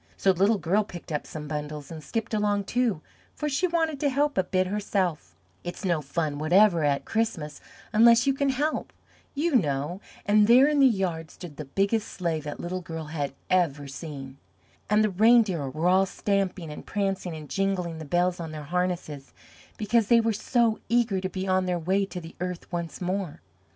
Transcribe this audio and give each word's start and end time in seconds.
So 0.17 0.31
Little 0.31 0.57
Girl 0.57 0.83
picked 0.83 1.11
up 1.11 1.27
some 1.27 1.47
bundles 1.47 1.91
and 1.91 2.03
skipped 2.03 2.33
along 2.33 2.63
too, 2.63 3.01
for 3.35 3.47
she 3.47 3.67
wanted 3.67 3.99
to 3.99 4.09
help 4.09 4.35
a 4.35 4.43
bit 4.43 4.65
herself 4.65 5.35
it's 5.63 5.85
no 5.85 6.01
fun 6.01 6.39
whatever 6.39 6.83
at 6.83 7.05
Christmas 7.05 7.61
unless 7.93 8.25
you 8.25 8.33
can 8.33 8.49
help, 8.49 8.91
you 9.35 9.55
know 9.55 10.01
and 10.25 10.47
there 10.47 10.65
in 10.67 10.79
the 10.79 10.87
yard 10.87 11.29
stood 11.29 11.57
the 11.57 11.65
BIGGEST 11.65 12.07
sleigh 12.07 12.39
that 12.39 12.59
Little 12.59 12.81
Girl 12.81 13.03
had 13.13 13.35
ever 13.47 13.87
seen, 13.87 14.39
and 14.89 15.03
the 15.03 15.11
reindeer 15.11 15.69
were 15.69 15.87
all 15.87 16.07
stamping 16.07 16.71
and 16.71 16.83
prancing 16.83 17.35
and 17.35 17.47
jingling 17.47 17.99
the 17.99 18.03
bells 18.03 18.39
on 18.39 18.51
their 18.51 18.63
harnesses, 18.63 19.33
because 19.77 20.07
they 20.07 20.19
were 20.19 20.33
so 20.33 20.79
eager 20.89 21.21
to 21.21 21.29
be 21.29 21.47
on 21.47 21.67
their 21.67 21.77
way 21.77 22.07
to 22.07 22.19
the 22.19 22.35
Earth 22.39 22.65
once 22.71 23.01
more. 23.01 23.39